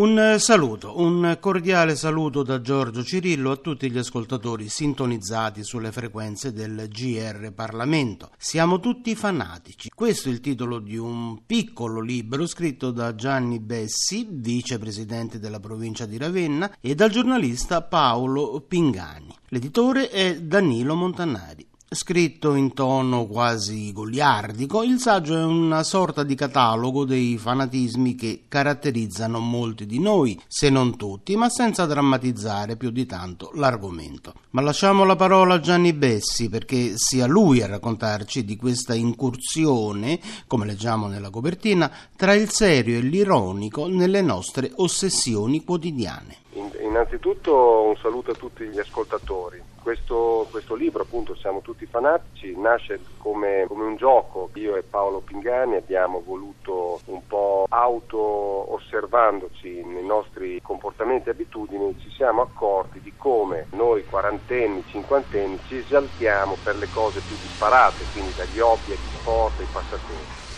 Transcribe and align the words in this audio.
Un 0.00 0.36
saluto, 0.38 0.98
un 0.98 1.36
cordiale 1.38 1.94
saluto 1.94 2.42
da 2.42 2.62
Giorgio 2.62 3.04
Cirillo 3.04 3.50
a 3.50 3.56
tutti 3.56 3.90
gli 3.90 3.98
ascoltatori 3.98 4.66
sintonizzati 4.70 5.62
sulle 5.62 5.92
frequenze 5.92 6.54
del 6.54 6.88
GR 6.88 7.52
Parlamento. 7.52 8.30
Siamo 8.38 8.80
tutti 8.80 9.14
fanatici. 9.14 9.90
Questo 9.94 10.30
è 10.30 10.32
il 10.32 10.40
titolo 10.40 10.78
di 10.78 10.96
un 10.96 11.44
piccolo 11.44 12.00
libro 12.00 12.46
scritto 12.46 12.92
da 12.92 13.14
Gianni 13.14 13.60
Bessi, 13.60 14.26
vicepresidente 14.26 15.38
della 15.38 15.60
provincia 15.60 16.06
di 16.06 16.16
Ravenna, 16.16 16.78
e 16.80 16.94
dal 16.94 17.10
giornalista 17.10 17.82
Paolo 17.82 18.64
Pingani. 18.66 19.36
L'editore 19.48 20.08
è 20.08 20.40
Danilo 20.40 20.94
Montanari. 20.94 21.69
Scritto 21.92 22.54
in 22.54 22.72
tono 22.72 23.26
quasi 23.26 23.92
goliardico, 23.92 24.84
il 24.84 25.00
saggio 25.00 25.36
è 25.36 25.42
una 25.42 25.82
sorta 25.82 26.22
di 26.22 26.36
catalogo 26.36 27.04
dei 27.04 27.36
fanatismi 27.36 28.14
che 28.14 28.44
caratterizzano 28.46 29.40
molti 29.40 29.86
di 29.86 29.98
noi, 29.98 30.40
se 30.46 30.70
non 30.70 30.96
tutti, 30.96 31.34
ma 31.34 31.48
senza 31.48 31.86
drammatizzare 31.86 32.76
più 32.76 32.90
di 32.90 33.06
tanto 33.06 33.50
l'argomento. 33.54 34.34
Ma 34.50 34.60
lasciamo 34.60 35.02
la 35.02 35.16
parola 35.16 35.54
a 35.54 35.58
Gianni 35.60 35.92
Bessi 35.92 36.48
perché 36.48 36.92
sia 36.94 37.26
lui 37.26 37.60
a 37.60 37.66
raccontarci 37.66 38.44
di 38.44 38.54
questa 38.54 38.94
incursione, 38.94 40.20
come 40.46 40.66
leggiamo 40.66 41.08
nella 41.08 41.30
copertina, 41.30 41.90
tra 42.14 42.34
il 42.34 42.50
serio 42.50 42.98
e 42.98 43.00
l'ironico 43.00 43.88
nelle 43.88 44.22
nostre 44.22 44.70
ossessioni 44.76 45.64
quotidiane. 45.64 46.36
Innanzitutto 46.80 47.82
un 47.82 47.96
saluto 48.00 48.30
a 48.30 48.34
tutti 48.34 48.64
gli 48.64 48.78
ascoltatori. 48.78 49.69
Questo, 49.82 50.46
questo, 50.50 50.74
libro, 50.74 51.02
appunto, 51.02 51.34
Siamo 51.36 51.62
tutti 51.62 51.86
fanatici, 51.86 52.54
nasce 52.58 53.00
come, 53.16 53.64
come, 53.66 53.84
un 53.84 53.96
gioco. 53.96 54.50
Io 54.54 54.76
e 54.76 54.82
Paolo 54.82 55.20
Pingani 55.20 55.76
abbiamo 55.76 56.22
voluto 56.22 57.00
un 57.06 57.26
po' 57.26 57.64
auto-osservandoci 57.66 59.82
nei 59.84 60.04
nostri 60.04 60.60
comportamenti 60.60 61.28
e 61.28 61.30
abitudini, 61.32 61.96
ci 61.98 62.10
siamo 62.10 62.42
accorti 62.42 63.00
di 63.00 63.14
come 63.16 63.68
noi 63.70 64.04
quarantenni, 64.04 64.84
cinquantenni 64.86 65.60
ci 65.64 65.78
esaltiamo 65.78 66.58
per 66.62 66.76
le 66.76 66.90
cose 66.90 67.22
più 67.22 67.38
disparate, 67.40 68.04
quindi 68.12 68.34
dagli 68.34 68.60
hobby 68.60 68.92
agli 68.92 69.10
sport, 69.18 69.60
ai 69.60 69.68
passatempi. 69.72 70.48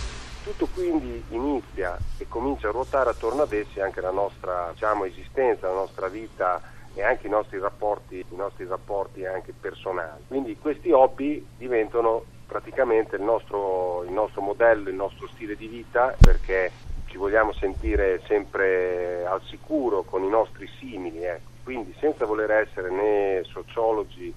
Tutto 0.43 0.67
quindi 0.75 1.25
inizia 1.29 1.97
e 2.19 2.27
comincia 2.29 2.69
a 2.69 2.73
ruotare 2.73 3.11
attorno 3.11 3.43
ad 3.43 3.53
essi 3.53 3.79
anche 3.79 4.01
la 4.01 4.11
nostra 4.11 4.71
diciamo, 4.73 5.05
esistenza, 5.05 5.69
la 5.69 5.75
nostra 5.75 6.09
vita 6.09 6.61
e 6.95 7.03
anche 7.03 7.27
i 7.27 7.31
nostri 7.31 7.59
rapporti, 7.59 8.19
i 8.19 8.37
nostri 8.37 8.67
rapporti 8.67 9.25
anche 9.25 9.53
personali. 9.59 10.23
Quindi 10.29 10.57
questi 10.59 10.91
hobby 10.91 11.45
diventano 11.57 12.25
praticamente 12.47 13.17
il 13.17 13.23
nostro, 13.23 14.05
il 14.05 14.13
nostro 14.13 14.43
modello, 14.43 14.89
il 14.89 14.95
nostro 14.95 15.27
stile 15.29 15.57
di 15.57 15.67
vita 15.67 16.15
perché 16.21 16.71
ci 17.07 17.17
vogliamo 17.17 17.53
sentire 17.53 18.21
sempre 18.27 19.25
al 19.27 19.41
sicuro 19.43 20.03
con 20.03 20.23
i 20.23 20.29
nostri 20.29 20.69
simili. 20.79 21.25
Ecco. 21.25 21.51
Quindi 21.63 21.95
senza 21.99 22.27
voler 22.27 22.51
essere 22.51 22.91
né 22.91 23.43
sociologi 23.45 24.33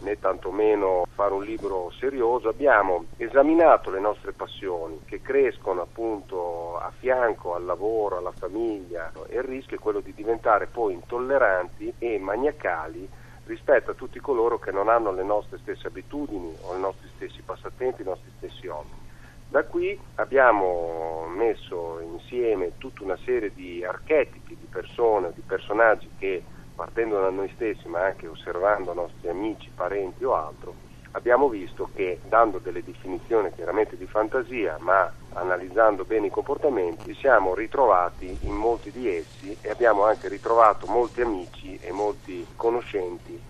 né 0.00 0.18
tantomeno 0.18 1.06
fare 1.14 1.34
un 1.34 1.44
libro 1.44 1.90
serioso, 1.98 2.48
abbiamo 2.48 3.06
esaminato 3.16 3.90
le 3.90 4.00
nostre 4.00 4.32
passioni 4.32 5.00
che 5.04 5.20
crescono 5.20 5.82
appunto 5.82 6.78
a 6.78 6.92
fianco 6.96 7.54
al 7.54 7.64
lavoro, 7.64 8.18
alla 8.18 8.32
famiglia 8.32 9.10
e 9.28 9.36
il 9.36 9.42
rischio 9.42 9.76
è 9.76 9.80
quello 9.80 10.00
di 10.00 10.14
diventare 10.14 10.66
poi 10.66 10.94
intolleranti 10.94 11.94
e 11.98 12.18
maniacali 12.18 13.08
rispetto 13.44 13.90
a 13.90 13.94
tutti 13.94 14.20
coloro 14.20 14.58
che 14.58 14.70
non 14.70 14.88
hanno 14.88 15.10
le 15.10 15.24
nostre 15.24 15.58
stesse 15.58 15.86
abitudini 15.86 16.54
o 16.62 16.76
i 16.76 16.80
nostri 16.80 17.08
stessi 17.16 17.42
passatempi, 17.42 18.02
i 18.02 18.04
nostri 18.04 18.30
stessi 18.36 18.66
hobby. 18.66 19.06
Da 19.50 19.64
qui 19.64 19.98
abbiamo 20.16 21.26
messo 21.34 22.00
insieme 22.00 22.72
tutta 22.76 23.02
una 23.02 23.16
serie 23.24 23.50
di 23.54 23.82
archetipi 23.82 24.54
di 24.60 24.66
persone, 24.70 25.32
di 25.34 25.40
personaggi 25.40 26.10
che 26.18 26.44
partendo 26.78 27.20
da 27.20 27.30
noi 27.30 27.50
stessi 27.56 27.88
ma 27.88 28.04
anche 28.04 28.28
osservando 28.28 28.94
nostri 28.94 29.28
amici, 29.28 29.68
parenti 29.74 30.22
o 30.22 30.36
altro, 30.36 30.76
abbiamo 31.12 31.48
visto 31.48 31.90
che 31.92 32.20
dando 32.28 32.58
delle 32.58 32.84
definizioni 32.84 33.52
chiaramente 33.52 33.96
di 33.96 34.06
fantasia 34.06 34.76
ma 34.78 35.10
analizzando 35.34 36.04
bene 36.04 36.28
i 36.28 36.30
comportamenti 36.30 37.12
siamo 37.14 37.52
ritrovati 37.56 38.38
in 38.42 38.54
molti 38.54 38.92
di 38.92 39.12
essi 39.12 39.56
e 39.60 39.70
abbiamo 39.70 40.04
anche 40.04 40.28
ritrovato 40.28 40.86
molti 40.86 41.20
amici 41.20 41.76
e 41.82 41.90
molti 41.90 42.46
conoscenti. 42.54 43.40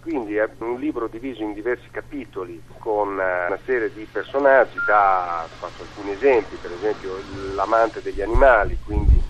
Quindi 0.00 0.36
è 0.36 0.48
un 0.58 0.78
libro 0.78 1.08
diviso 1.08 1.42
in 1.42 1.54
diversi 1.54 1.88
capitoli 1.90 2.62
con 2.78 3.18
eh, 3.18 3.46
una 3.46 3.58
serie 3.64 3.92
di 3.92 4.04
personaggi, 4.04 4.78
da, 4.86 5.48
faccio 5.58 5.82
alcuni 5.82 6.12
esempi, 6.12 6.54
per 6.54 6.70
esempio 6.70 7.18
l'amante 7.56 8.00
degli 8.00 8.22
animali, 8.22 8.78
quindi 8.84 9.20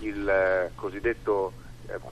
il 0.00 0.28
eh, 0.28 0.72
cosiddetto 0.74 1.54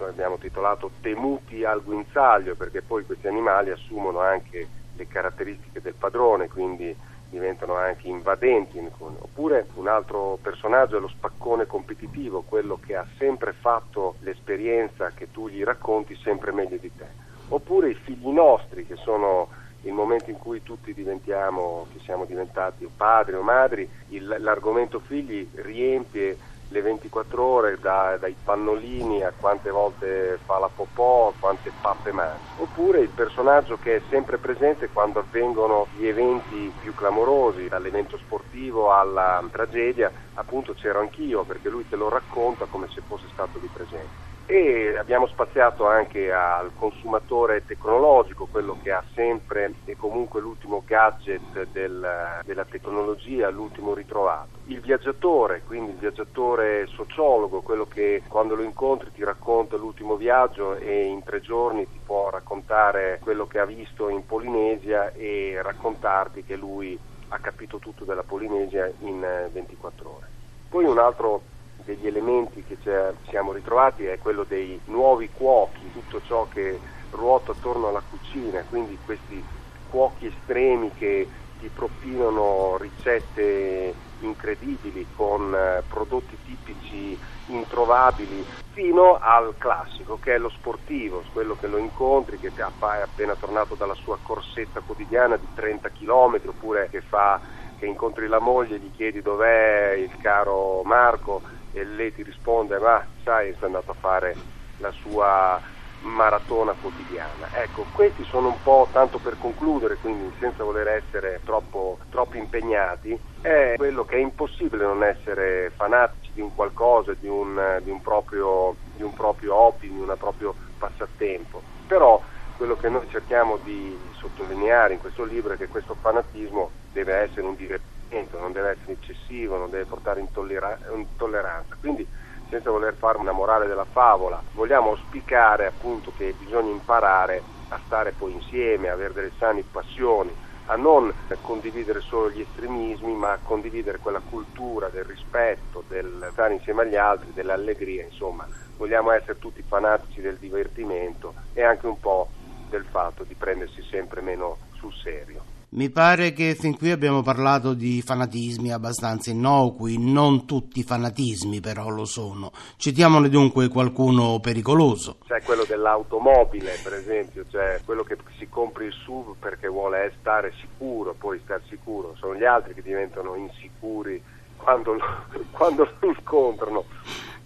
abbiamo 0.06 0.36
titolato 0.38 0.90
Temuti 1.00 1.64
al 1.64 1.82
guinzaglio 1.82 2.54
perché 2.54 2.82
poi 2.82 3.04
questi 3.04 3.26
animali 3.26 3.70
assumono 3.70 4.20
anche 4.20 4.66
le 4.96 5.06
caratteristiche 5.08 5.80
del 5.80 5.94
padrone, 5.94 6.48
quindi 6.48 6.94
diventano 7.28 7.74
anche 7.74 8.08
invadenti. 8.08 8.78
Oppure 8.98 9.66
un 9.74 9.88
altro 9.88 10.38
personaggio 10.40 10.96
è 10.96 11.00
lo 11.00 11.08
spaccone 11.08 11.66
competitivo, 11.66 12.42
quello 12.42 12.78
che 12.84 12.94
ha 12.94 13.06
sempre 13.18 13.52
fatto 13.52 14.14
l'esperienza 14.20 15.10
che 15.14 15.30
tu 15.30 15.48
gli 15.48 15.62
racconti 15.64 16.14
sempre 16.16 16.52
meglio 16.52 16.76
di 16.76 16.90
te. 16.96 17.06
Oppure 17.48 17.90
i 17.90 17.94
figli 17.94 18.28
nostri, 18.28 18.86
che 18.86 18.96
sono 18.96 19.48
il 19.82 19.92
momento 19.92 20.30
in 20.30 20.38
cui 20.38 20.62
tutti 20.62 20.94
diventiamo, 20.94 21.86
che 21.92 22.00
siamo 22.04 22.24
diventati 22.24 22.88
padri 22.96 23.34
o 23.34 23.42
madri, 23.42 23.88
il, 24.10 24.36
l'argomento 24.38 25.00
figli 25.00 25.46
riempie 25.54 26.38
le 26.68 26.80
24 26.80 27.44
ore 27.44 27.78
da, 27.78 28.16
dai 28.18 28.36
pannolini 28.42 29.22
a 29.22 29.32
quante 29.32 29.70
volte 29.70 30.40
fa 30.44 30.58
la 30.58 30.68
popò, 30.68 31.34
quante 31.38 31.72
pappe 31.80 32.12
mangia. 32.12 32.42
Oppure 32.56 33.00
il 33.00 33.10
personaggio 33.10 33.76
che 33.78 33.96
è 33.96 34.02
sempre 34.08 34.38
presente 34.38 34.90
quando 34.90 35.20
avvengono 35.20 35.88
gli 35.92 36.06
eventi 36.06 36.72
più 36.76 36.94
clamorosi, 36.94 37.68
dall'evento 37.68 38.16
sportivo 38.18 38.92
alla 38.92 39.46
tragedia, 39.50 40.12
appunto 40.34 40.74
c'ero 40.74 41.00
anch'io 41.00 41.44
perché 41.44 41.68
lui 41.68 41.86
te 41.86 41.96
lo 41.96 42.08
racconta 42.08 42.66
come 42.66 42.88
se 42.88 43.02
fosse 43.06 43.28
stato 43.28 43.58
lì 43.58 43.68
presente 43.68 44.23
e 44.46 44.96
abbiamo 44.98 45.26
spaziato 45.26 45.86
anche 45.86 46.30
al 46.32 46.70
consumatore 46.78 47.64
tecnologico, 47.64 48.46
quello 48.50 48.76
che 48.82 48.92
ha 48.92 49.02
sempre 49.14 49.72
e 49.84 49.96
comunque 49.96 50.40
l'ultimo 50.40 50.82
gadget 50.86 51.68
del, 51.72 52.40
della 52.42 52.64
tecnologia, 52.64 53.48
l'ultimo 53.48 53.94
ritrovato. 53.94 54.58
Il 54.66 54.80
viaggiatore, 54.80 55.62
quindi 55.66 55.92
il 55.92 55.98
viaggiatore 55.98 56.86
sociologo, 56.88 57.62
quello 57.62 57.86
che 57.86 58.22
quando 58.28 58.54
lo 58.54 58.62
incontri 58.62 59.10
ti 59.12 59.24
racconta 59.24 59.76
l'ultimo 59.76 60.16
viaggio 60.16 60.76
e 60.76 61.04
in 61.04 61.22
tre 61.22 61.40
giorni 61.40 61.86
ti 61.90 62.00
può 62.04 62.30
raccontare 62.30 63.20
quello 63.22 63.46
che 63.46 63.58
ha 63.58 63.66
visto 63.66 64.08
in 64.08 64.26
Polinesia 64.26 65.12
e 65.12 65.58
raccontarti 65.62 66.44
che 66.44 66.56
lui 66.56 66.98
ha 67.28 67.38
capito 67.38 67.78
tutto 67.78 68.04
della 68.04 68.22
Polinesia 68.22 68.90
in 69.00 69.20
24 69.52 70.08
ore. 70.08 70.28
Poi 70.68 70.84
un 70.84 70.98
altro 70.98 71.42
degli 71.84 72.06
elementi 72.06 72.64
che 72.64 72.78
ci 72.80 72.90
siamo 73.28 73.52
ritrovati 73.52 74.06
è 74.06 74.18
quello 74.18 74.44
dei 74.44 74.80
nuovi 74.86 75.30
cuochi, 75.30 75.90
tutto 75.90 76.20
ciò 76.22 76.48
che 76.48 76.80
ruota 77.10 77.52
attorno 77.52 77.88
alla 77.88 78.02
cucina, 78.02 78.64
quindi 78.64 78.98
questi 79.04 79.44
cuochi 79.86 80.26
estremi 80.26 80.92
che 80.92 81.28
ti 81.58 81.68
propinano 81.68 82.76
ricette 82.78 83.94
incredibili 84.18 85.08
con 85.10 85.54
eh, 85.54 85.84
prodotti 85.86 86.38
tipici 86.42 87.18
introvabili 87.46 88.44
fino 88.72 89.18
al 89.18 89.54
classico 89.58 90.18
che 90.18 90.34
è 90.34 90.38
lo 90.38 90.48
sportivo, 90.48 91.24
quello 91.32 91.54
che 91.54 91.66
lo 91.66 91.78
incontri 91.78 92.38
che 92.38 92.52
è 92.54 92.62
appena 92.62 93.36
tornato 93.36 93.74
dalla 93.76 93.94
sua 93.94 94.18
corsetta 94.20 94.80
quotidiana 94.80 95.36
di 95.36 95.48
30 95.52 95.90
km 95.90 96.40
oppure 96.46 96.88
che 96.88 97.00
fa 97.00 97.40
che 97.76 97.86
incontri 97.86 98.26
la 98.26 98.40
moglie 98.40 98.76
e 98.76 98.78
gli 98.78 98.90
chiedi 98.90 99.20
dov'è 99.20 99.94
il 99.96 100.16
caro 100.16 100.82
Marco 100.84 101.42
e 101.74 101.84
lei 101.84 102.12
ti 102.12 102.22
risponde 102.22 102.78
ma 102.78 103.04
sai 103.22 103.52
sta 103.54 103.66
andato 103.66 103.90
a 103.90 103.96
fare 104.00 104.38
la 104.76 104.90
sua 104.92 105.60
maratona 106.04 106.74
quotidiana. 106.74 107.50
Ecco, 107.52 107.88
questi 107.90 108.24
sono 108.24 108.48
un 108.48 108.62
po' 108.62 108.90
tanto 108.92 109.18
per 109.18 109.36
concludere, 109.38 109.98
quindi 109.98 110.34
senza 110.38 110.62
voler 110.62 110.86
essere 110.88 111.40
troppo, 111.44 111.98
troppo 112.10 112.36
impegnati, 112.36 113.18
è 113.40 113.74
quello 113.76 114.04
che 114.04 114.16
è 114.16 114.20
impossibile 114.20 114.84
non 114.84 115.02
essere 115.02 115.72
fanatici 115.76 116.32
di 116.32 116.40
un 116.40 116.54
qualcosa, 116.54 117.14
di 117.14 117.28
un, 117.28 117.80
di 117.82 117.90
un, 117.90 118.00
proprio, 118.00 118.76
di 118.94 119.02
un 119.02 119.12
proprio 119.12 119.54
hobby, 119.54 119.90
di 119.90 119.98
un 119.98 120.14
proprio 120.18 120.56
passatempo. 120.78 121.62
Però 121.86 122.22
quello 122.56 122.76
che 122.76 122.88
noi 122.88 123.08
cerchiamo 123.08 123.58
di 123.58 124.10
sottolineare 124.12 124.94
in 124.94 124.98
questo 125.00 125.24
libro 125.24 125.54
è 125.54 125.56
che 125.56 125.68
questo 125.68 125.96
fanatismo 126.00 126.72
deve 126.92 127.14
essere 127.16 127.46
un 127.46 127.54
divertimento 127.54 127.93
non 128.32 128.52
deve 128.52 128.70
essere 128.70 128.92
eccessivo, 128.92 129.56
non 129.56 129.70
deve 129.70 129.86
portare 129.86 130.20
intollera- 130.20 130.78
intolleranza. 130.92 131.76
Quindi 131.78 132.08
senza 132.48 132.70
voler 132.70 132.94
fare 132.94 133.18
una 133.18 133.32
morale 133.32 133.66
della 133.66 133.86
favola, 133.86 134.42
vogliamo 134.52 134.90
auspicare 134.90 135.66
appunto 135.66 136.12
che 136.12 136.34
bisogna 136.34 136.70
imparare 136.70 137.44
a 137.68 137.80
stare 137.84 138.12
poi 138.12 138.32
insieme, 138.32 138.88
avere 138.88 139.12
delle 139.12 139.32
sane 139.38 139.64
passioni, 139.64 140.34
a 140.66 140.76
non 140.76 141.12
condividere 141.40 142.00
solo 142.00 142.30
gli 142.30 142.40
estremismi, 142.40 143.14
ma 143.14 143.32
a 143.32 143.38
condividere 143.38 143.98
quella 143.98 144.20
cultura 144.20 144.88
del 144.88 145.04
rispetto, 145.04 145.84
del 145.88 146.28
stare 146.32 146.54
insieme 146.54 146.82
agli 146.82 146.96
altri, 146.96 147.32
dell'allegria, 147.32 148.04
insomma, 148.04 148.46
vogliamo 148.76 149.10
essere 149.10 149.38
tutti 149.38 149.62
fanatici 149.62 150.20
del 150.20 150.38
divertimento 150.38 151.34
e 151.52 151.62
anche 151.62 151.86
un 151.86 151.98
po' 151.98 152.30
del 152.68 152.84
fatto 152.84 153.24
di 153.24 153.34
prendersi 153.34 153.82
sempre 153.82 154.20
meno 154.20 154.58
sul 154.72 154.92
serio. 154.94 155.44
Mi 155.74 155.90
pare 155.90 156.32
che 156.32 156.54
fin 156.54 156.76
qui 156.76 156.92
abbiamo 156.92 157.22
parlato 157.22 157.74
di 157.74 158.00
fanatismi 158.00 158.70
abbastanza 158.70 159.30
innocui, 159.30 159.96
non 159.98 160.46
tutti 160.46 160.84
fanatismi 160.84 161.58
però 161.58 161.88
lo 161.88 162.04
sono. 162.04 162.52
Citiamone 162.76 163.28
dunque 163.28 163.66
qualcuno 163.66 164.38
pericoloso. 164.38 165.16
C'è 165.26 165.42
quello 165.42 165.64
dell'automobile, 165.64 166.78
per 166.80 166.92
esempio, 166.94 167.44
cioè 167.50 167.80
quello 167.84 168.04
che 168.04 168.16
si 168.38 168.48
compra 168.48 168.84
il 168.84 168.92
SUV 168.92 169.34
perché 169.36 169.66
vuole 169.66 170.12
stare 170.20 170.52
sicuro, 170.60 171.12
poi 171.18 171.40
star 171.42 171.60
sicuro. 171.68 172.14
Sono 172.18 172.36
gli 172.36 172.44
altri 172.44 172.72
che 172.72 172.82
diventano 172.82 173.34
insicuri 173.34 174.22
quando 174.56 174.92
lo, 174.92 175.02
quando 175.50 175.90
lo 175.98 176.08
incontrano, 176.08 176.84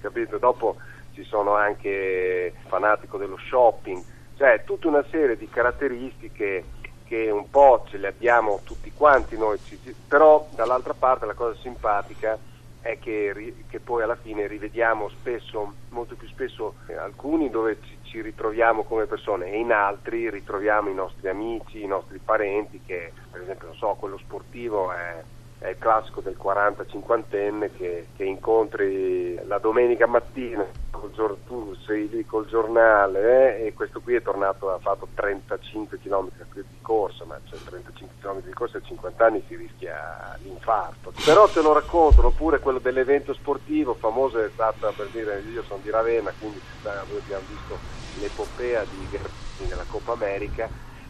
capito? 0.02 0.36
Dopo 0.36 0.76
ci 1.14 1.24
sono 1.24 1.54
anche 1.54 2.52
fanatico 2.66 3.16
dello 3.16 3.38
shopping, 3.48 4.04
cioè 4.36 4.64
tutta 4.66 4.88
una 4.88 5.04
serie 5.10 5.38
di 5.38 5.48
caratteristiche 5.48 6.76
che 7.08 7.30
un 7.30 7.48
po' 7.48 7.84
ce 7.88 7.96
le 7.96 8.08
abbiamo 8.08 8.60
tutti 8.64 8.92
quanti 8.92 9.36
noi, 9.38 9.58
però 10.06 10.46
dall'altra 10.54 10.92
parte 10.92 11.24
la 11.24 11.32
cosa 11.32 11.58
simpatica 11.60 12.38
è 12.80 12.98
che, 12.98 13.54
che 13.66 13.80
poi 13.80 14.02
alla 14.02 14.16
fine 14.16 14.46
rivediamo 14.46 15.08
spesso, 15.08 15.74
molto 15.88 16.14
più 16.14 16.28
spesso, 16.28 16.74
eh, 16.86 16.94
alcuni 16.94 17.48
dove 17.50 17.78
ci, 17.82 17.98
ci, 18.02 18.20
ritroviamo 18.20 18.84
come 18.84 19.06
persone 19.06 19.50
e 19.50 19.58
in 19.58 19.72
altri 19.72 20.30
ritroviamo 20.30 20.90
i 20.90 20.94
nostri 20.94 21.28
amici, 21.28 21.82
i 21.82 21.86
nostri 21.86 22.18
parenti 22.22 22.80
che 22.84 23.12
per 23.30 23.40
esempio 23.40 23.68
non 23.68 23.76
so, 23.76 23.96
quello 23.98 24.18
sportivo 24.18 24.92
è 24.92 25.24
è 25.58 25.68
il 25.68 25.78
classico 25.78 26.20
del 26.20 26.36
40-50enne 26.40 27.70
che, 27.76 28.06
che, 28.14 28.24
incontri 28.24 29.34
la 29.44 29.58
domenica 29.58 30.06
mattina 30.06 30.64
col, 30.90 31.10
tu 31.46 31.74
sei 31.84 32.08
lì 32.08 32.24
col 32.24 32.46
giornale 32.46 33.58
eh, 33.58 33.66
e 33.66 33.74
questo 33.74 34.00
qui 34.00 34.14
è 34.14 34.22
tornato, 34.22 34.70
ha 34.70 34.78
fatto 34.78 35.08
35 35.14 35.98
km 35.98 36.28
di 36.52 36.78
corsa, 36.80 37.24
ma 37.24 37.40
cioè 37.44 37.58
35 37.58 38.16
km 38.20 38.40
di 38.42 38.52
corsa 38.52 38.78
a 38.78 38.82
50 38.82 39.24
anni 39.24 39.42
si 39.48 39.56
rischia 39.56 40.38
l'infarto. 40.42 41.12
Però 41.24 41.48
te 41.48 41.60
lo 41.60 41.72
raccontano, 41.72 42.28
oppure 42.28 42.60
quello 42.60 42.78
dell'evento 42.78 43.34
sportivo, 43.34 43.94
famoso 43.94 44.40
è 44.40 44.50
stata 44.52 44.92
per 44.92 45.08
dire 45.08 45.40
io 45.40 45.64
sono 45.64 45.80
di 45.82 45.90
Ravenna, 45.90 46.32
quindi 46.38 46.60
noi 46.82 47.18
abbiamo 47.18 47.44
visto 47.48 47.78
l'epopea 48.20 48.84
di 48.84 49.08
Gardini 49.10 49.68
nella 49.68 49.86
Coppa 49.88 50.12
America, 50.12 50.68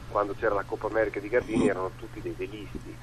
quando 0.08 0.34
c'era 0.34 0.54
la 0.54 0.64
Coppa 0.64 0.86
America 0.86 1.20
di 1.20 1.28
Gardini 1.28 1.68
erano 1.68 1.90
tutti 1.96 2.22
dei 2.22 2.34
velisti 2.36 2.96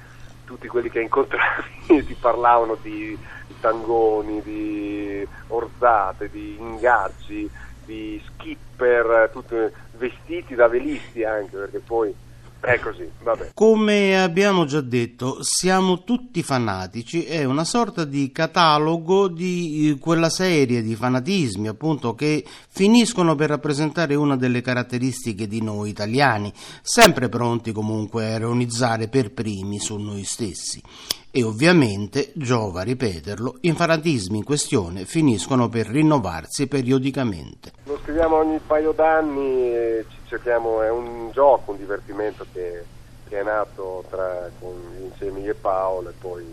tutti 0.46 0.68
quelli 0.68 0.88
che 0.88 1.00
incontravi 1.00 2.04
ti 2.06 2.14
parlavano 2.18 2.78
di, 2.80 3.18
tangoni, 3.60 4.40
di 4.42 5.26
orzate, 5.48 6.30
di 6.30 6.56
ingaggi, 6.58 7.50
di 7.84 8.22
skipper, 8.24 9.30
tutti 9.32 9.56
vestiti 9.92 10.54
da 10.54 10.68
velisti 10.68 11.24
anche, 11.24 11.56
perché 11.56 11.80
poi 11.80 12.14
è 12.60 12.80
così, 12.80 13.08
vabbè. 13.22 13.50
Come 13.54 14.20
abbiamo 14.20 14.64
già 14.64 14.80
detto, 14.80 15.38
siamo 15.42 16.02
tutti 16.02 16.42
fanatici, 16.42 17.24
è 17.24 17.44
una 17.44 17.64
sorta 17.64 18.04
di 18.04 18.32
catalogo 18.32 19.28
di 19.28 19.90
eh, 19.90 19.98
quella 19.98 20.30
serie 20.30 20.82
di 20.82 20.94
fanatismi, 20.94 21.68
appunto, 21.68 22.14
che 22.14 22.44
finiscono 22.68 23.34
per 23.34 23.50
rappresentare 23.50 24.14
una 24.14 24.36
delle 24.36 24.62
caratteristiche 24.62 25.46
di 25.46 25.62
noi 25.62 25.90
italiani, 25.90 26.52
sempre 26.82 27.28
pronti 27.28 27.72
comunque 27.72 28.26
a 28.26 28.36
ironizzare 28.36 29.08
per 29.08 29.32
primi 29.32 29.78
su 29.78 29.96
noi 29.96 30.24
stessi. 30.24 30.82
E 31.30 31.42
ovviamente, 31.42 32.32
giova 32.34 32.80
ripeterlo, 32.80 33.58
i 33.60 33.72
fanatismi 33.72 34.38
in 34.38 34.44
questione 34.44 35.04
finiscono 35.04 35.68
per 35.68 35.86
rinnovarsi 35.86 36.66
periodicamente. 36.66 37.72
Lo 37.84 37.98
scriviamo 38.02 38.36
ogni 38.36 38.58
paio 38.66 38.92
d'anni 38.92 39.70
e 39.70 40.04
ci 40.08 40.16
cerchiamo, 40.36 40.82
è 40.82 40.90
un 40.90 41.30
gioco, 41.30 41.70
un 41.70 41.78
divertimento 41.78 42.46
che, 42.52 42.84
che 43.28 43.40
è 43.40 43.42
nato 43.42 44.04
tra, 44.10 44.50
con, 44.58 44.76
insieme 45.00 45.40
io 45.40 45.52
e 45.52 45.54
Paolo 45.54 46.10
e 46.10 46.14
poi 46.18 46.44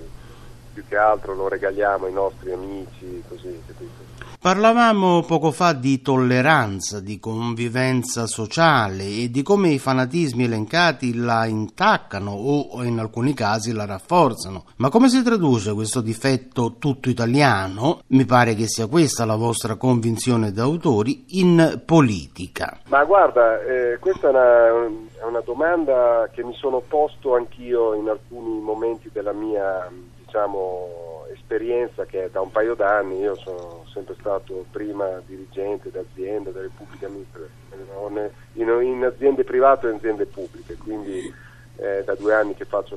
più 0.74 0.84
che 0.88 0.98
altro 0.98 1.36
lo 1.36 1.48
regaliamo 1.48 2.08
ai 2.08 2.14
nostri 2.14 2.52
amici, 2.52 3.24
così, 3.28 3.62
capito? 3.66 4.12
Parlavamo 4.44 5.22
poco 5.22 5.52
fa 5.52 5.72
di 5.72 6.02
tolleranza, 6.02 7.00
di 7.00 7.18
convivenza 7.18 8.28
sociale 8.28 9.06
e 9.06 9.30
di 9.32 9.42
come 9.42 9.70
i 9.70 9.80
fanatismi 9.80 10.44
elencati 10.44 11.16
la 11.16 11.46
intaccano 11.46 12.32
o 12.32 12.84
in 12.84 13.00
alcuni 13.00 13.34
casi 13.34 13.72
la 13.72 13.86
rafforzano. 13.86 14.66
Ma 14.78 14.90
come 14.90 15.08
si 15.08 15.24
traduce 15.24 15.72
questo 15.72 16.02
difetto 16.02 16.76
tutto 16.78 17.08
italiano? 17.08 18.02
Mi 18.08 18.26
pare 18.26 18.54
che 18.54 18.68
sia 18.68 18.88
questa 18.88 19.24
la 19.24 19.38
vostra 19.38 19.78
convinzione 19.78 20.52
d'autori 20.52 21.24
in 21.40 21.82
politica. 21.86 22.82
Ma 22.90 23.06
guarda, 23.06 23.62
eh, 23.62 23.98
questa 24.00 24.28
è 24.28 24.32
una, 24.32 24.86
è 25.22 25.24
una 25.24 25.42
domanda 25.46 26.28
che 26.34 26.44
mi 26.44 26.54
sono 26.56 26.82
posto 26.86 27.34
anch'io 27.36 27.94
in 27.94 28.10
alcuni 28.10 28.60
momenti 28.60 29.10
della 29.10 29.32
mia, 29.32 29.90
diciamo, 30.34 31.28
esperienza 31.32 32.06
che 32.06 32.26
è 32.26 32.30
da 32.32 32.42
un 32.42 32.50
paio 32.50 32.74
d'anni, 32.74 33.20
io 33.20 33.36
sono 33.36 33.86
sempre 33.94 34.16
stato 34.20 34.66
prima 34.72 35.22
dirigente 35.28 35.92
d'azienda, 35.92 36.50
delle 36.50 36.72
pubbliche 36.76 37.06
amministrazioni, 37.06 38.30
in, 38.54 38.68
in 38.82 39.04
aziende 39.06 39.44
private 39.44 39.88
e 39.88 39.94
aziende 39.94 40.26
pubbliche, 40.26 40.76
quindi 40.76 41.32
eh, 41.76 42.04
da 42.04 42.16
due 42.16 42.34
anni 42.34 42.56
che 42.56 42.66
faccio. 42.66 42.96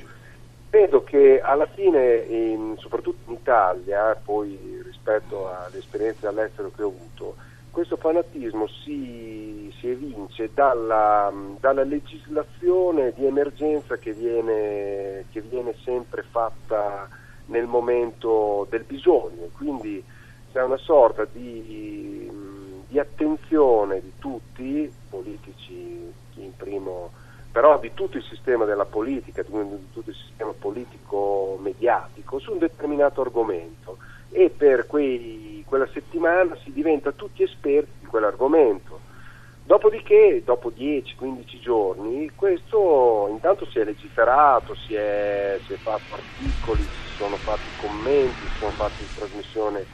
Vedo 0.71 1.05
che 1.05 1.41
alla 1.43 1.67
fine, 1.67 2.17
in, 2.17 2.75
soprattutto 2.79 3.31
in 3.31 3.37
Italia, 3.37 4.19
poi 4.23 4.81
rispetto 4.83 5.49
alle 5.49 5.79
esperienze 5.79 6.27
all'estero 6.27 6.71
che 6.75 6.83
ho 6.83 6.89
avuto, 6.89 7.37
questo 7.71 7.97
fanatismo 7.97 8.67
si, 8.67 9.71
si 9.79 9.91
evince 9.91 10.51
dalla, 10.55 11.31
dalla, 11.61 11.83
legislazione 11.83 13.13
di 13.13 13.27
emergenza 13.27 13.99
che 13.99 14.15
viene, 14.15 15.27
che 15.31 15.43
viene 15.43 15.75
sempre 15.85 16.23
fatta 16.23 17.07
nel 17.47 17.67
momento 17.67 18.67
del 18.71 18.85
bisogno, 18.85 19.49
quindi 19.53 20.03
c'è 20.53 20.63
una 20.63 20.77
sorta 20.79 21.27
di, 21.31 22.31
di 22.89 22.99
attenzione 22.99 24.01
di 24.01 24.13
tutti, 24.19 24.93
politici 25.09 26.13
in 26.35 26.57
primo, 26.57 27.11
però 27.53 27.79
di 27.79 27.93
tutto 27.95 28.17
il 28.17 28.23
sistema 28.25 28.65
della 28.65 28.85
politica, 28.85 29.43
di 29.43 29.51
tutto 29.93 30.11
il 30.11 30.17
sistema 30.17 30.53
politico 30.53 31.59
mediatico 31.61 32.39
su 32.39 32.53
un 32.53 32.59
determinato 32.59 33.21
argomento 33.21 33.99
e 34.31 34.51
per 34.51 34.87
quei, 34.87 35.65
quella 35.67 35.89
settimana 35.93 36.57
si 36.63 36.73
diventa 36.73 37.13
tutti 37.13 37.43
esperti 37.43 37.93
di 38.01 38.07
quell'argomento. 38.07 39.01
Dopodiché, 39.67 40.45
dopo 40.45 40.71
10-15 40.71 41.59
giorni, 41.61 42.31
questo 42.37 43.27
intanto 43.31 43.67
si 43.67 43.81
è 43.81 43.85
legiferato, 43.85 44.77
si 44.77 44.95
è, 44.95 45.61
si 45.67 45.73
è 45.73 45.77
fatto 45.79 46.15
articoli, 46.15 46.89
si 47.03 47.09
sono 47.17 47.37
fatti 47.39 47.73
commenti, 47.75 48.47
si 48.47 48.55
sono 48.59 48.71
fatti 48.77 49.11
trasmissioni 49.13 49.85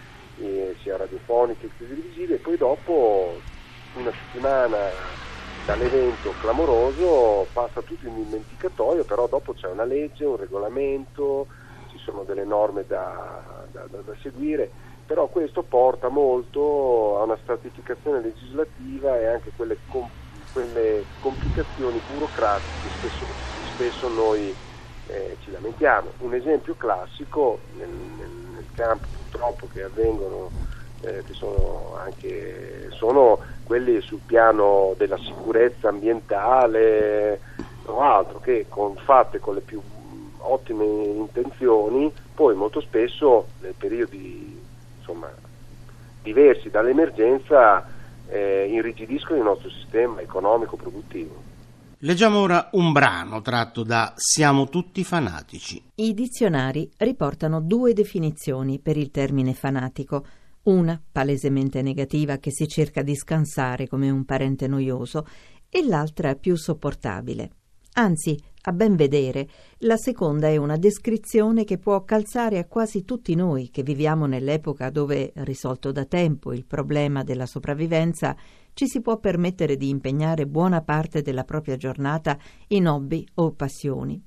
eh, 0.41 0.76
sia 0.83 0.99
radiofoniche 0.99 1.69
che 1.69 1.87
televisive 1.87 2.35
e 2.35 2.38
poi 2.41 2.59
dopo 2.59 3.41
una 3.95 4.12
settimana 4.21 4.93
dall'evento 5.64 6.35
clamoroso 6.35 7.49
passa 7.55 7.81
tutto 7.81 8.07
in 8.07 8.17
dimenticatoio, 8.17 9.05
però 9.05 9.26
dopo 9.26 9.55
c'è 9.55 9.69
una 9.69 9.85
legge, 9.85 10.26
un 10.26 10.37
regolamento, 10.37 11.47
ci 11.88 11.97
sono 11.97 12.25
delle 12.25 12.45
norme 12.45 12.85
da, 12.87 13.43
da, 13.73 13.87
da, 13.91 14.02
da 14.02 14.14
seguire 14.21 14.71
però 15.12 15.28
questo 15.28 15.62
porta 15.62 16.09
molto 16.09 17.19
a 17.19 17.25
una 17.25 17.37
stratificazione 17.42 18.23
legislativa 18.23 19.19
e 19.19 19.26
anche 19.26 19.52
quelle, 19.54 19.76
com- 19.87 20.09
quelle 20.50 21.04
complicazioni 21.19 22.00
burocratiche 22.00 22.78
che 22.81 22.88
spesso, 22.97 23.26
spesso 23.75 24.09
noi 24.09 24.57
eh, 25.09 25.37
ci 25.40 25.50
lamentiamo. 25.50 26.12
Un 26.21 26.33
esempio 26.33 26.76
classico 26.76 27.61
nel, 27.76 27.90
nel, 27.90 28.31
nel 28.54 28.66
campo 28.73 29.07
purtroppo 29.14 29.66
che 29.66 29.83
avvengono, 29.83 30.52
eh, 31.02 31.23
che 31.25 31.35
sono, 31.35 31.95
anche, 31.99 32.88
sono 32.92 33.40
quelli 33.64 34.00
sul 34.00 34.23
piano 34.25 34.95
della 34.97 35.19
sicurezza 35.19 35.90
ambientale 35.90 37.38
o 37.85 38.00
altro, 38.00 38.40
che 38.40 38.64
con, 38.66 38.97
fatte 38.97 39.40
con 39.40 39.57
le 39.57 39.61
più 39.61 39.83
ottime 40.38 40.85
intenzioni, 40.87 42.11
poi 42.35 42.54
molto 42.54 42.81
spesso 42.81 43.49
nei 43.61 43.75
periodi 43.75 44.51
insomma, 45.12 45.31
diversi 46.23 46.71
dall'emergenza 46.71 47.87
eh, 48.28 48.69
irrigidiscono 48.73 49.38
il 49.38 49.45
nostro 49.45 49.71
sistema 49.71 50.21
economico 50.21 50.76
produttivo. 50.76 51.50
Leggiamo 51.99 52.38
ora 52.38 52.69
un 52.73 52.90
brano 52.90 53.42
tratto 53.42 53.85
da 53.85 54.12
Siamo 54.16 54.69
tutti 54.69 55.04
fanatici. 55.04 55.81
I 55.95 56.14
dizionari 56.14 56.90
riportano 56.97 57.61
due 57.61 57.92
definizioni 57.92 58.81
per 58.81 58.97
il 58.97 59.11
termine 59.11 59.52
fanatico. 59.54 60.26
una 60.64 61.00
palesemente 61.11 61.83
negativa 61.83 62.37
che 62.37 62.52
si 62.52 62.69
cerca 62.69 63.02
di 63.02 63.16
scansare 63.16 63.88
come 63.88 64.11
un 64.11 64.25
parente 64.25 64.69
noioso 64.69 65.26
e 65.69 65.85
l'altra 65.85 66.37
più 66.37 66.54
sopportabile. 66.54 67.50
Anzi, 67.95 68.41
a 68.63 68.73
ben 68.73 68.97
vedere, 68.97 69.49
la 69.79 69.97
seconda 69.97 70.47
è 70.47 70.57
una 70.57 70.77
descrizione 70.77 71.65
che 71.65 71.79
può 71.79 72.05
calzare 72.05 72.59
a 72.59 72.65
quasi 72.65 73.05
tutti 73.05 73.35
noi 73.35 73.71
che 73.71 73.83
viviamo 73.83 74.25
nell'epoca 74.27 74.89
dove, 74.89 75.33
risolto 75.37 75.93
da 75.93 76.05
tempo 76.05 76.53
il 76.53 76.65
problema 76.65 77.23
della 77.23 77.45
sopravvivenza, 77.45 78.35
ci 78.73 78.87
si 78.87 79.03
può 79.03 79.19
permettere 79.19 79.77
di 79.77 79.91
impegnare 79.91 80.47
buona 80.47 80.81
parte 80.81 81.21
della 81.21 81.45
propria 81.45 81.77
giornata 81.77 82.39
in 82.69 82.87
hobby 82.87 83.27
o 83.35 83.53
passioni. 83.53 84.23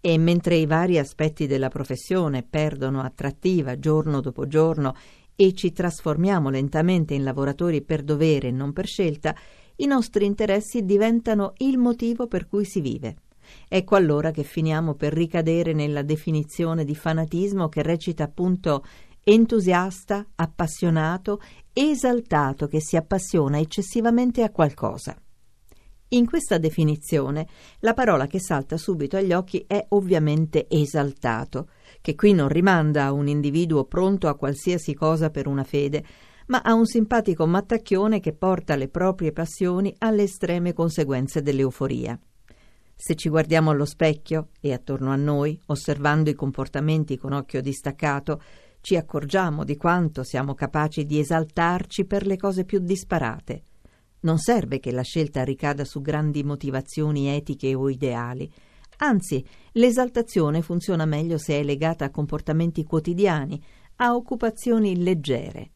E 0.00 0.18
mentre 0.18 0.56
i 0.56 0.66
vari 0.66 0.98
aspetti 0.98 1.46
della 1.46 1.68
professione 1.68 2.42
perdono 2.42 3.00
attrattiva 3.00 3.78
giorno 3.78 4.20
dopo 4.20 4.48
giorno 4.48 4.94
e 5.36 5.52
ci 5.52 5.72
trasformiamo 5.72 6.48
lentamente 6.48 7.14
in 7.14 7.22
lavoratori 7.22 7.82
per 7.82 8.02
dovere 8.02 8.48
e 8.48 8.52
non 8.52 8.72
per 8.72 8.86
scelta, 8.86 9.34
i 9.76 9.86
nostri 9.86 10.24
interessi 10.24 10.84
diventano 10.84 11.52
il 11.58 11.78
motivo 11.78 12.26
per 12.26 12.46
cui 12.46 12.64
si 12.64 12.80
vive. 12.80 13.16
Ecco 13.68 13.96
allora 13.96 14.30
che 14.30 14.42
finiamo 14.42 14.94
per 14.94 15.12
ricadere 15.12 15.72
nella 15.72 16.02
definizione 16.02 16.84
di 16.84 16.94
fanatismo 16.94 17.68
che 17.68 17.82
recita 17.82 18.24
appunto 18.24 18.84
entusiasta, 19.22 20.26
appassionato, 20.34 21.40
esaltato 21.72 22.66
che 22.66 22.80
si 22.80 22.96
appassiona 22.96 23.58
eccessivamente 23.58 24.42
a 24.42 24.50
qualcosa. 24.50 25.18
In 26.08 26.26
questa 26.26 26.58
definizione 26.58 27.48
la 27.80 27.94
parola 27.94 28.26
che 28.26 28.38
salta 28.38 28.76
subito 28.76 29.16
agli 29.16 29.32
occhi 29.32 29.64
è 29.66 29.84
ovviamente 29.88 30.66
esaltato, 30.68 31.70
che 32.00 32.14
qui 32.14 32.32
non 32.32 32.48
rimanda 32.48 33.06
a 33.06 33.12
un 33.12 33.26
individuo 33.26 33.84
pronto 33.84 34.28
a 34.28 34.36
qualsiasi 34.36 34.94
cosa 34.94 35.30
per 35.30 35.48
una 35.48 35.64
fede, 35.64 36.04
ma 36.46 36.60
a 36.62 36.74
un 36.74 36.86
simpatico 36.86 37.46
mattacchione 37.46 38.20
che 38.20 38.32
porta 38.32 38.76
le 38.76 38.88
proprie 38.88 39.32
passioni 39.32 39.94
alle 39.98 40.24
estreme 40.24 40.72
conseguenze 40.72 41.42
dell'euforia. 41.42 42.18
Se 42.96 43.14
ci 43.14 43.28
guardiamo 43.28 43.70
allo 43.70 43.84
specchio 43.86 44.48
e 44.60 44.72
attorno 44.72 45.10
a 45.10 45.16
noi, 45.16 45.58
osservando 45.66 46.30
i 46.30 46.34
comportamenti 46.34 47.16
con 47.16 47.32
occhio 47.32 47.60
distaccato, 47.60 48.40
ci 48.80 48.96
accorgiamo 48.96 49.64
di 49.64 49.76
quanto 49.76 50.22
siamo 50.22 50.54
capaci 50.54 51.04
di 51.04 51.18
esaltarci 51.18 52.04
per 52.04 52.26
le 52.26 52.36
cose 52.36 52.64
più 52.64 52.78
disparate. 52.80 53.62
Non 54.20 54.38
serve 54.38 54.78
che 54.78 54.92
la 54.92 55.02
scelta 55.02 55.42
ricada 55.42 55.84
su 55.84 56.00
grandi 56.00 56.44
motivazioni 56.44 57.28
etiche 57.28 57.74
o 57.74 57.88
ideali. 57.88 58.50
Anzi, 58.98 59.44
l'esaltazione 59.72 60.62
funziona 60.62 61.04
meglio 61.04 61.36
se 61.36 61.58
è 61.58 61.62
legata 61.62 62.04
a 62.04 62.10
comportamenti 62.10 62.84
quotidiani, 62.84 63.62
a 63.96 64.14
occupazioni 64.14 65.02
leggere. 65.02 65.70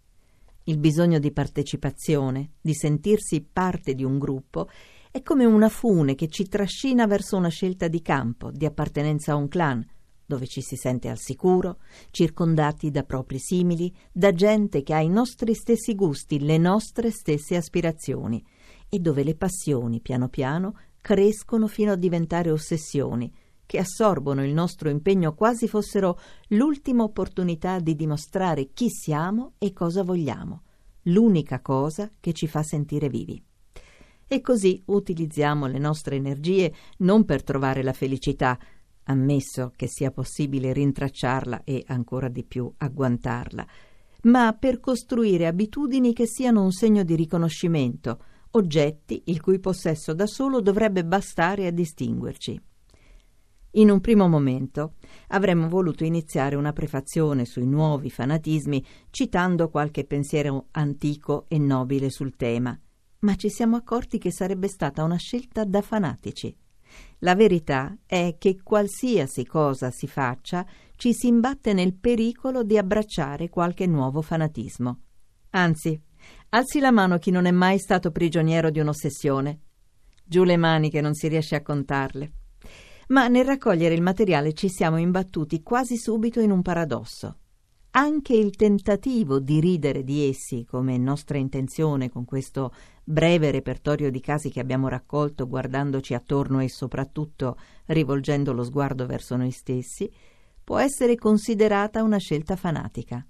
Il 0.69 0.77
bisogno 0.77 1.19
di 1.19 1.33
partecipazione, 1.33 2.51
di 2.61 2.75
sentirsi 2.75 3.41
parte 3.41 3.95
di 3.95 4.05
un 4.05 4.19
gruppo, 4.19 4.69
è 5.11 5.23
come 5.23 5.47
una 5.47 5.71
fune 5.71 6.15
che 6.15 6.29
ci 6.29 6.47
trascina 6.47 7.07
verso 7.07 7.39
una 7.39 7.49
scelta 7.49 7.89
di 7.89 8.03
campo, 8.03 8.51
di 8.51 8.67
appartenenza 8.67 9.33
a 9.33 9.37
un 9.37 9.49
clan, 9.49 9.83
dove 10.27 10.47
ci 10.47 10.61
si 10.61 10.77
sente 10.77 11.09
al 11.09 11.17
sicuro, 11.17 11.79
circondati 12.11 12.91
da 12.91 13.03
propri 13.03 13.39
simili, 13.39 13.91
da 14.13 14.35
gente 14.35 14.83
che 14.83 14.93
ha 14.93 15.01
i 15.01 15.09
nostri 15.09 15.55
stessi 15.55 15.95
gusti, 15.95 16.39
le 16.39 16.59
nostre 16.59 17.11
stesse 17.13 17.57
aspirazioni, 17.57 18.45
e 18.91 18.99
dove 18.99 19.25
le 19.25 19.37
passioni, 19.37 20.03
piano 20.03 20.29
piano, 20.29 20.77
crescono 21.01 21.67
fino 21.67 21.93
a 21.93 21.97
diventare 21.97 22.51
ossessioni, 22.51 23.33
che 23.69 23.79
assorbono 23.79 24.43
il 24.43 24.55
nostro 24.55 24.89
impegno 24.89 25.35
quasi 25.35 25.69
fossero 25.69 26.19
l'ultima 26.49 27.03
opportunità 27.03 27.81
di 27.81 27.95
dimostrare 27.95 28.73
chi 28.73 28.89
siamo 28.89 29.53
e 29.59 29.75
cosa 29.75 30.03
vogliamo, 30.03 30.63
l'unica 31.03 31.61
cosa 31.61 32.11
che 32.19 32.33
ci 32.33 32.47
fa 32.47 32.63
sentire 32.63 33.11
vivi 33.11 33.45
e 34.29 34.41
così 34.43 34.81
utilizziamo 34.85 35.67
le 35.67 35.79
nostre 35.79 36.17
energie 36.17 36.73
non 36.99 37.25
per 37.25 37.43
trovare 37.43 37.83
la 37.83 37.95
felicità, 37.95 38.59
ammesso 39.05 39.73
che 39.75 39.89
sia 39.89 40.11
possibile 40.11 40.73
rintracciarla 40.75 41.65
e 41.65 41.83
ancora 41.89 42.29
di 42.29 42.45
più 42.45 42.71
agguantarla, 42.77 43.67
ma 44.25 44.53
per 44.53 44.81
costruire 44.81 45.47
abitudini 45.47 46.13
che 46.13 46.27
siano 46.27 46.63
un 46.63 46.73
segno 46.73 47.03
di 47.05 47.17
riconoscimento, 47.17 48.23
oggetti 48.53 49.23
il 49.27 49.41
cui 49.41 49.59
possesso 49.59 50.13
da 50.13 50.27
solo 50.27 50.61
dovrebbe 50.61 51.05
bastare 51.05 51.67
a 51.67 51.71
distinguerci. 51.71 52.61
In 53.73 53.91
un 53.91 54.01
primo 54.01 54.29
momento 54.29 54.95
avremmo 55.29 55.69
voluto 55.69 56.03
iniziare 56.03 56.57
una 56.57 56.73
prefazione 56.73 57.45
sui 57.45 57.67
nuovi 57.67 58.09
fanatismi 58.09 58.83
citando 59.11 59.69
qualche 59.69 60.05
pensiero 60.05 60.69
antico 60.71 61.45
e 61.49 61.59
nobile 61.59 62.09
sul 62.09 62.35
tema, 62.35 62.79
ma 63.21 63.35
ci 63.37 63.51
siamo 63.51 63.77
accorti 63.77 64.17
che 64.19 64.33
sarebbe 64.33 64.69
stata 64.69 65.05
una 65.05 65.17
scelta 65.17 65.65
da 65.65 65.83
fanatici. 65.83 66.57
La 67.19 67.35
verità 67.35 67.95
è 68.07 68.37
che 68.39 68.63
qualsiasi 68.63 69.45
cosa 69.45 69.91
si 69.91 70.07
faccia, 70.07 70.67
ci 70.97 71.13
si 71.13 71.27
imbatte 71.27 71.75
nel 71.75 71.95
pericolo 71.95 72.63
di 72.63 72.79
abbracciare 72.79 73.51
qualche 73.51 73.87
nuovo 73.87 74.23
fanatismo. 74.23 75.01
Anzi, 75.51 76.01
alzi 76.51 76.81
la 76.81 76.91
mano 76.91 77.19
chi 77.19 77.31
non 77.31 77.45
è 77.45 77.51
mai 77.51 77.79
stato 77.79 78.11
prigioniero 78.11 78.71
di 78.71 78.81
un'ossessione. 78.81 79.61
Giù 80.25 80.45
le 80.45 80.57
mani 80.57 80.89
che 80.89 81.03
non 81.03 81.13
si 81.13 81.29
riesce 81.29 81.55
a 81.55 81.63
contarle. 81.63 82.33
Ma 83.09 83.27
nel 83.29 83.45
raccogliere 83.45 83.95
il 83.95 84.03
materiale 84.03 84.53
ci 84.53 84.69
siamo 84.69 84.99
imbattuti 84.99 85.63
quasi 85.63 85.97
subito 85.97 86.41
in 86.41 86.51
un 86.51 86.61
paradosso. 86.61 87.39
Anche 87.93 88.35
il 88.35 88.55
tentativo 88.55 89.41
di 89.41 89.61
ridere 89.61 90.05
di 90.05 90.29
essi, 90.29 90.67
come 90.67 90.99
nostra 90.99 91.39
intenzione 91.39 92.11
con 92.11 92.27
questo 92.27 92.73
breve 93.03 93.51
repertorio 93.51 94.11
di 94.11 94.21
casi 94.21 94.51
che 94.51 94.61
abbiamo 94.61 94.89
raccolto 94.89 95.49
guardandoci 95.49 96.13
attorno 96.13 96.61
e 96.61 96.69
soprattutto 96.69 97.57
rivolgendo 97.87 98.53
lo 98.53 98.63
sguardo 98.63 99.07
verso 99.07 99.37
noi 99.37 99.53
stessi, 99.53 100.11
può 100.63 100.77
essere 100.77 101.15
considerata 101.15 102.03
una 102.03 102.19
scelta 102.19 102.57
fanatica. 102.57 103.27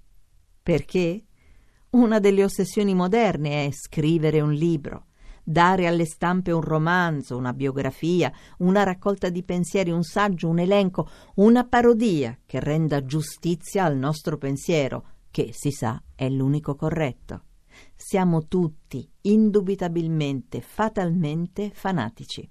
Perché? 0.61 1.23
Una 1.91 2.19
delle 2.19 2.43
ossessioni 2.43 2.93
moderne 2.93 3.65
è 3.65 3.71
scrivere 3.71 4.41
un 4.41 4.51
libro, 4.51 5.05
dare 5.49 5.87
alle 5.87 6.05
stampe 6.05 6.51
un 6.51 6.61
romanzo, 6.61 7.35
una 7.35 7.53
biografia, 7.53 8.31
una 8.59 8.83
raccolta 8.83 9.29
di 9.29 9.41
pensieri, 9.41 9.89
un 9.89 10.03
saggio, 10.03 10.47
un 10.47 10.59
elenco, 10.59 11.09
una 11.35 11.65
parodia 11.65 12.37
che 12.45 12.59
renda 12.59 13.03
giustizia 13.03 13.83
al 13.83 13.97
nostro 13.97 14.37
pensiero, 14.37 15.05
che 15.31 15.49
si 15.51 15.71
sa 15.71 15.99
è 16.13 16.29
l'unico 16.29 16.75
corretto. 16.75 17.45
Siamo 17.95 18.45
tutti, 18.47 19.09
indubitabilmente, 19.21 20.61
fatalmente 20.61 21.71
fanatici. 21.73 22.47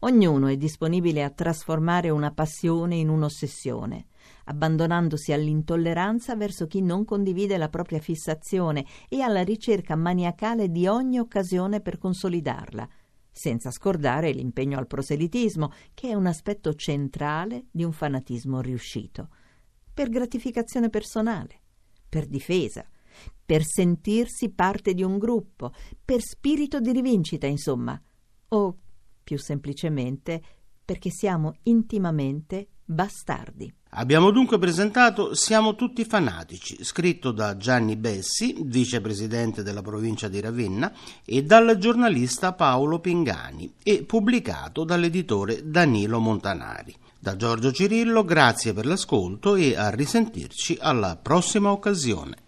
Ognuno 0.00 0.46
è 0.46 0.56
disponibile 0.56 1.24
a 1.24 1.30
trasformare 1.30 2.10
una 2.10 2.30
passione 2.30 2.94
in 2.94 3.08
un'ossessione, 3.08 4.06
abbandonandosi 4.44 5.32
all'intolleranza 5.32 6.36
verso 6.36 6.68
chi 6.68 6.80
non 6.82 7.04
condivide 7.04 7.56
la 7.56 7.68
propria 7.68 7.98
fissazione 7.98 8.86
e 9.08 9.22
alla 9.22 9.42
ricerca 9.42 9.96
maniacale 9.96 10.70
di 10.70 10.86
ogni 10.86 11.18
occasione 11.18 11.80
per 11.80 11.98
consolidarla, 11.98 12.88
senza 13.28 13.72
scordare 13.72 14.30
l'impegno 14.30 14.78
al 14.78 14.86
proselitismo, 14.86 15.72
che 15.94 16.10
è 16.10 16.14
un 16.14 16.26
aspetto 16.26 16.74
centrale 16.74 17.64
di 17.72 17.82
un 17.82 17.92
fanatismo 17.92 18.60
riuscito, 18.60 19.30
per 19.92 20.10
gratificazione 20.10 20.90
personale, 20.90 21.60
per 22.08 22.26
difesa, 22.26 22.86
per 23.44 23.64
sentirsi 23.64 24.50
parte 24.50 24.94
di 24.94 25.02
un 25.02 25.18
gruppo, 25.18 25.72
per 26.04 26.20
spirito 26.20 26.78
di 26.78 26.92
rivincita, 26.92 27.48
insomma, 27.48 28.00
o 28.50 28.78
più 29.28 29.36
semplicemente 29.38 30.40
perché 30.82 31.10
siamo 31.10 31.56
intimamente 31.64 32.68
bastardi. 32.82 33.70
Abbiamo 33.90 34.30
dunque 34.30 34.58
presentato 34.58 35.34
Siamo 35.34 35.74
tutti 35.74 36.06
fanatici, 36.06 36.82
scritto 36.82 37.30
da 37.30 37.58
Gianni 37.58 37.96
Bessi, 37.96 38.56
vicepresidente 38.64 39.62
della 39.62 39.82
provincia 39.82 40.28
di 40.28 40.40
Ravenna, 40.40 40.90
e 41.26 41.42
dal 41.42 41.76
giornalista 41.76 42.54
Paolo 42.54 43.00
Pingani 43.00 43.74
e 43.82 44.04
pubblicato 44.04 44.84
dall'editore 44.84 45.68
Danilo 45.68 46.20
Montanari. 46.20 46.96
Da 47.18 47.36
Giorgio 47.36 47.70
Cirillo 47.70 48.24
grazie 48.24 48.72
per 48.72 48.86
l'ascolto 48.86 49.56
e 49.56 49.76
a 49.76 49.90
risentirci 49.90 50.78
alla 50.80 51.18
prossima 51.20 51.70
occasione. 51.70 52.47